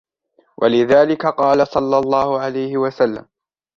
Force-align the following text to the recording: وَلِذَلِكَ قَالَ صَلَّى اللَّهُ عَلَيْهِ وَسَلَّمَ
وَلِذَلِكَ 0.57 1.25
قَالَ 1.27 1.67
صَلَّى 1.67 1.97
اللَّهُ 1.99 2.39
عَلَيْهِ 2.41 2.77
وَسَلَّمَ 2.77 3.25